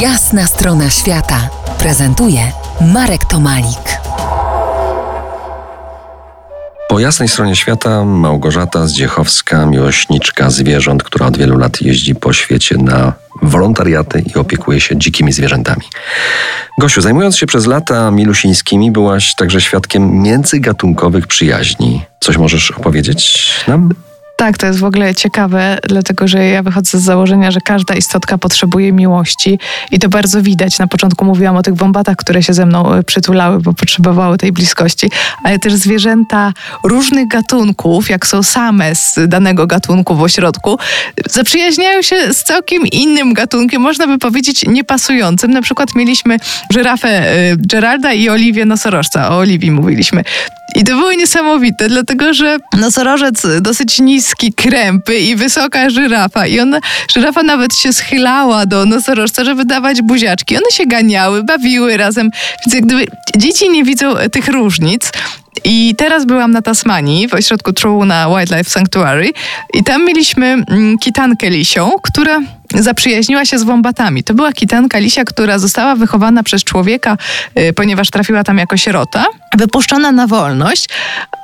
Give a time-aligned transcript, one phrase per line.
[0.00, 2.40] Jasna strona świata prezentuje
[2.80, 3.98] Marek Tomalik.
[6.88, 12.76] Po jasnej stronie świata Małgorzata Zdziechowska, miłośniczka zwierząt, która od wielu lat jeździ po świecie
[12.78, 15.82] na wolontariaty i opiekuje się dzikimi zwierzętami.
[16.78, 22.04] Gosiu, zajmując się przez lata milusińskimi, byłaś także świadkiem międzygatunkowych przyjaźni.
[22.20, 23.94] Coś możesz opowiedzieć nam?
[24.42, 28.38] Tak, to jest w ogóle ciekawe, dlatego że ja wychodzę z założenia, że każda istotka
[28.38, 29.58] potrzebuje miłości
[29.90, 30.78] i to bardzo widać.
[30.78, 34.52] Na początku mówiłam o tych wąbatach, które się ze mną e, przytulały, bo potrzebowały tej
[34.52, 35.10] bliskości,
[35.44, 36.52] ale też zwierzęta
[36.84, 40.78] różnych gatunków, jak są same z danego gatunku w ośrodku,
[41.30, 45.50] zaprzyjaźniają się z całkiem innym gatunkiem, można by powiedzieć niepasującym.
[45.50, 46.36] Na przykład mieliśmy
[46.70, 49.30] żyrafę e, Geralda i Oliwię nosorożca.
[49.30, 50.24] O Oliwii mówiliśmy.
[50.74, 56.46] I to było niesamowite, dlatego że nosorożec dosyć niski, krępy i wysoka żyrafa.
[56.46, 56.80] I ona,
[57.14, 60.56] żyrafa nawet się schylała do nosorożca, żeby dawać buziaczki.
[60.56, 62.30] One się ganiały, bawiły razem.
[62.66, 63.06] Więc jak gdyby
[63.36, 65.12] dzieci nie widzą tych różnic,
[65.64, 69.32] i teraz byłam na Tasmanii, w ośrodku Trowuna Wildlife Sanctuary
[69.74, 72.40] i tam mieliśmy mm, kitankę lisią, która
[72.74, 74.24] zaprzyjaźniła się z wąbatami.
[74.24, 77.16] To była kitanka lisia, która została wychowana przez człowieka,
[77.58, 79.24] y, ponieważ trafiła tam jako sierota,
[79.58, 80.88] wypuszczona na wolność,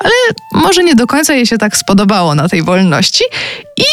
[0.01, 0.13] ale
[0.53, 3.25] może nie do końca jej się tak spodobało na tej wolności
[3.77, 3.85] i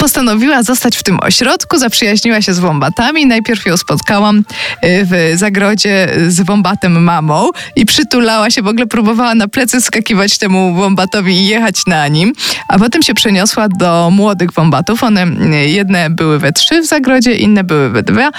[0.00, 3.26] postanowiła zostać w tym ośrodku, zaprzyjaźniła się z wąbatami.
[3.26, 4.42] Najpierw ją spotkałam y,
[4.82, 10.74] w zagrodzie z wąbatem mamą i przytulała się, w ogóle próbowała na plecy skakiwać temu
[10.74, 12.32] wąbatowi i jechać na nim,
[12.68, 15.02] a potem się przeniosła do młodych wąbatów.
[15.02, 18.30] One y, jedne były we trzy w zagrodzie, inne były we dwa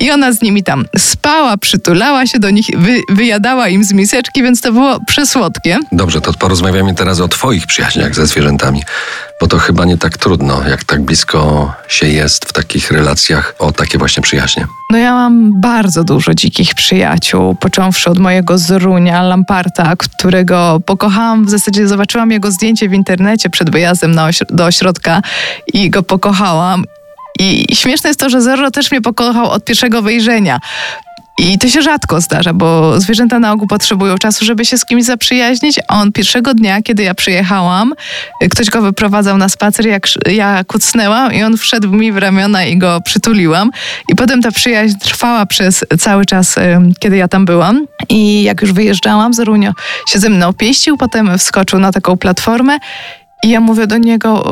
[0.00, 4.42] i ona z nimi tam spała, przytulała się do nich, wy, wyjadała im z miseczki,
[4.42, 5.78] więc to było przesłodkie.
[5.92, 8.82] Dobrze, to porozmawiamy teraz o twoich przyjaźniach ze zwierzętami
[9.40, 13.72] bo to chyba nie tak trudno, jak tak blisko się jest w takich relacjach o
[13.72, 14.66] takie właśnie przyjaźnie.
[14.92, 21.50] No ja mam bardzo dużo dzikich przyjaciół, począwszy od mojego Zorunia, Lamparta, którego pokochałam, w
[21.50, 25.22] zasadzie zobaczyłam jego zdjęcie w internecie przed wyjazdem ośro do ośrodka
[25.72, 26.84] i go pokochałam.
[27.38, 30.60] I śmieszne jest to, że Zorro też mnie pokochał od pierwszego wejrzenia.
[31.38, 35.04] I to się rzadko zdarza, bo zwierzęta na ogół potrzebują czasu, żeby się z kimś
[35.04, 35.80] zaprzyjaźnić.
[35.88, 37.94] A on pierwszego dnia, kiedy ja przyjechałam,
[38.50, 42.78] ktoś go wyprowadzał na spacer, jak ja kucnęłam i on wszedł mi w ramiona i
[42.78, 43.70] go przytuliłam.
[44.08, 46.54] I potem ta przyjaźń trwała przez cały czas,
[46.98, 47.86] kiedy ja tam byłam.
[48.08, 49.72] I jak już wyjeżdżałam, Zorunio
[50.08, 52.78] się ze mną pieścił, potem wskoczył na taką platformę
[53.42, 54.44] i ja mówię do niego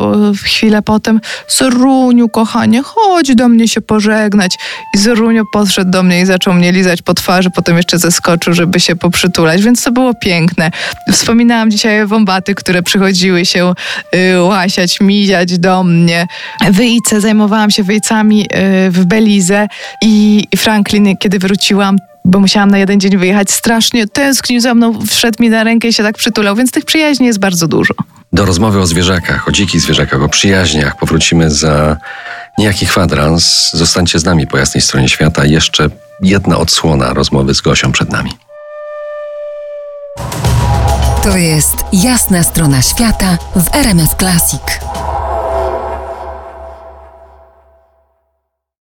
[0.44, 4.58] chwilę potem, Zoruniu, kochanie, chodź do mnie się pożegnać.
[4.94, 8.80] I Zorunio podszedł do mnie i zaczął mnie lizać po twarzy, potem jeszcze zeskoczył, żeby
[8.80, 10.70] się poprzytulać, więc to było piękne.
[11.12, 13.72] Wspominałam dzisiaj wąbaty, które przychodziły się
[14.14, 16.26] y, łasiać, miziać do mnie.
[16.70, 19.68] Wyjce, zajmowałam się wyjcami y, w Belize
[20.02, 25.42] i Franklin, kiedy wróciłam, bo musiałam na jeden dzień wyjechać, strasznie tęsknił za mną, wszedł
[25.42, 27.94] mi na rękę i się tak przytulał, więc tych przyjaźni jest bardzo dużo.
[28.34, 31.96] Do rozmowy o zwierzakach, o dzikich zwierzakach, o przyjaźniach powrócimy za
[32.58, 33.70] niejaki kwadrans.
[33.72, 35.44] Zostańcie z nami po jasnej stronie świata.
[35.44, 35.88] Jeszcze
[36.20, 38.30] jedna odsłona rozmowy z Gosią przed nami.
[41.22, 44.62] To jest jasna strona świata w RMS Classic.